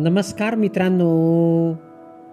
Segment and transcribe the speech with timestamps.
[0.00, 1.72] नमस्कार मित्रांनो.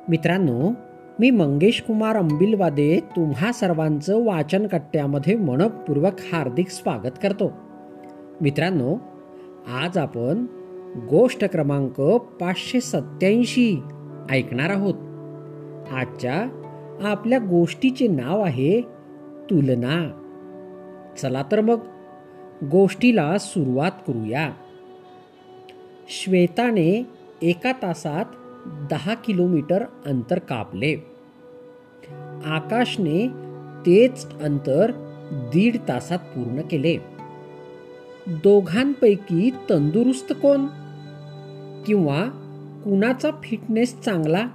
[0.10, 0.71] मित्रांनो
[1.19, 7.51] मी मंगेश कुमार अंबिलवादे तुम्हा सर्वांचं वाचन कट्ट्यामध्ये मनपूर्वक हार्दिक स्वागत करतो.
[8.41, 8.97] मित्रांनो
[9.81, 10.46] आज आपण
[11.09, 12.01] गोष्ट क्रमांक
[12.41, 13.82] पाचशे सत्याऐंशी
[14.32, 14.94] ऐकणार आहोत.
[15.91, 16.48] आजच्या
[17.04, 18.82] आपल्या गोष्टीचे नाव आहे
[19.50, 20.12] तुलना.
[21.22, 21.80] चला तर मग
[22.72, 24.52] गोष्टीला सुरुवात करूया.
[26.08, 28.25] श्वेताने एका तासात
[28.89, 30.95] दहा किलोमीटर अंतर कापले.
[32.45, 33.27] आकाशने
[33.85, 34.91] तेच अंतर
[35.31, 36.98] दीड तासात पूर्ण केले.
[38.27, 40.66] दोघांपैकी तंदुरुस्त कोण?
[41.85, 42.23] किंवा
[42.84, 44.47] कुणाचा फिटनेस चांगला?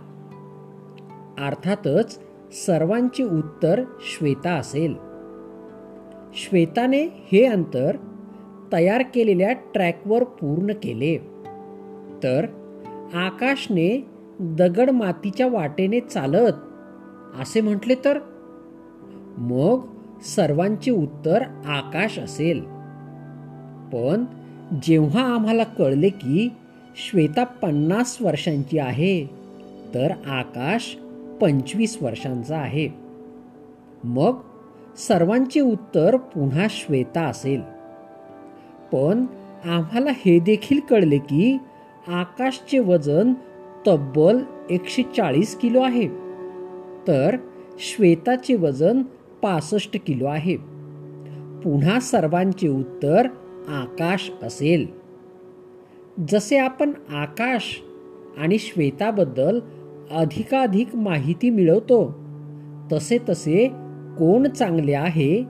[1.47, 2.21] अर्थातच
[2.67, 4.95] सर्वांचे उत्तर श्वेता असेल.
[6.35, 7.97] श्वेताने हे अंतर
[8.73, 11.17] तयार केलेल्या ट्रॅकवर पूर्ण केले.
[12.23, 12.47] तर
[13.15, 14.07] आकाशने
[14.41, 16.53] दगड मातीच्या वाटेने चालत.
[17.41, 18.19] असे म्हटले तर?
[19.39, 19.81] मग
[20.23, 22.61] सर्वांचे उत्तर आकाश असेल.
[23.93, 24.25] पण
[24.83, 26.49] जेव्हा आम्हाला कळले की
[26.97, 29.27] श्वेता पन्नास वर्षांची आहे
[29.95, 30.99] तर आकाश
[31.41, 32.89] पंचवीस वर्षांचा आहे.
[34.05, 34.37] मग
[34.97, 37.61] सर्वांचे उत्तर पुन्हा श्वेता असेल.
[38.93, 39.27] पण
[39.65, 41.59] आम्हाला हे देखील कळले की
[42.09, 43.33] आकाशचे वजन
[43.87, 44.39] तब्बल
[44.71, 46.09] एकशे चाळीस किलो आहे.
[47.09, 47.37] तर
[47.79, 49.03] श्वेताचे वजन
[49.43, 50.57] पासष्ट किलो आहे.
[51.65, 53.27] पुन्हा सर्वांचे उत्तर
[53.69, 54.87] आकाश असेल.
[56.29, 57.83] जसे आपण आकाश
[58.39, 59.61] आणि श्वेताबद्दल
[60.11, 62.15] अधिकाधिक माहिती मिळवतो
[62.93, 63.69] तसे तसे
[64.19, 65.45] कोण चांगले आहे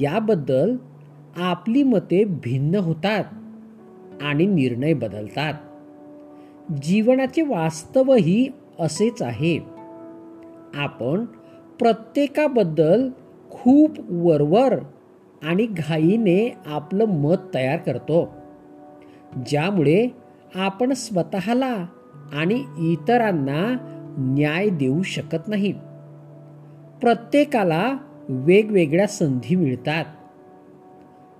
[0.00, 0.76] याबद्दल
[1.36, 3.24] आपली मते भिन्न होतात
[4.22, 5.54] आणि निर्णय बदलतात.
[6.82, 8.48] जीवनाचे वास्तवही
[8.80, 9.58] असेच आहे.
[10.74, 11.24] आपण
[11.78, 13.08] प्रत्येकाबद्दल
[13.50, 14.74] खूप वरवर
[15.42, 18.28] आणि घाईने आपलं मत तयार करतो.
[19.46, 20.08] ज्यामुळे
[20.54, 21.86] आपण स्वतःला
[22.32, 23.76] आणि इतरांना
[24.18, 25.72] न्याय देऊ शकत नाही.
[27.00, 27.96] प्रत्येकाला
[28.28, 30.04] वेगवेगळ्या संधी मिळतात.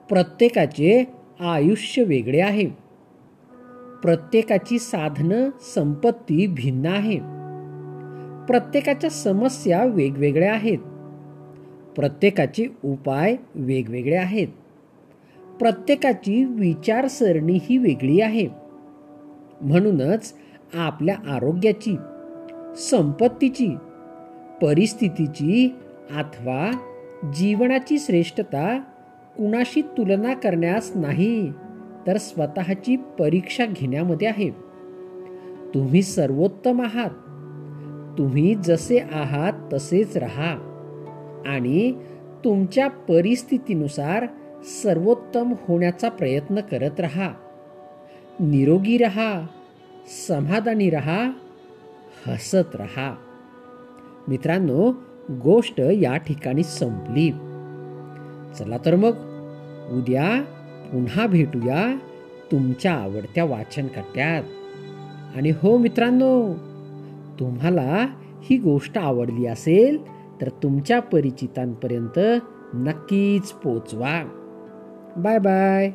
[0.08, 1.04] प्रत्येकाचे
[1.41, 2.88] आयुष्य वेगळे आहे.
[4.03, 7.19] प्रत्येकाची साधनं संपत्ती भिन्न आहे
[8.47, 10.78] प्रत्येकाच्या समस्या वेगवेगळ्या आहेत.
[11.97, 14.48] प्रत्येकाचे उपाय वेगवेगळे आहेत.
[15.60, 18.47] प्रत्येकाची विचारसरणी ही वेगळी आहे.
[19.60, 20.34] म्हणूनच
[20.75, 21.97] आपल्या आरोग्याची
[22.76, 23.69] संपत्तीची
[24.62, 25.75] परिस्थितीची
[26.10, 26.70] अथवा
[27.34, 28.78] जीवनाची श्रेष्ठता
[29.36, 31.53] कुणाशी तुलना करण्यास नाही.
[32.08, 34.50] तर स्वतःची परीक्षा घेण्यामध्ये आहे.
[35.74, 37.10] तुम्ही सर्वोत्तम आहात.
[38.19, 40.54] तुम्ही जसे आहात तसेच राहा.
[41.47, 41.92] आणि
[42.44, 44.26] तुमच्या परिस्थितीनुसार
[44.82, 47.32] सर्वोत्तम होण्याचा प्रयत्न करत राहा.
[48.41, 49.47] निरोगी रहा.
[50.28, 51.30] समाधानी रहा.
[52.26, 53.14] हसत रहा.
[54.28, 54.92] मित्रांनो
[55.30, 57.30] गोष्ट या ठिकाणी संपली.
[58.58, 59.12] चला तर मग
[59.92, 60.44] उद्या
[60.93, 61.99] पुन्हा भेटूया
[62.53, 64.43] तुमच्या आवडत्या वाचन कट्ट्यात
[65.37, 66.54] आणि हो मित्रांनो
[67.41, 68.06] तुम्हाला
[68.43, 70.06] ही गोष्ट आवडली असेल
[70.41, 72.19] तर तुमच्या परिचितांपर्यंत
[72.75, 74.22] नक्कीच पोचवा.
[75.16, 75.91] Bye bye.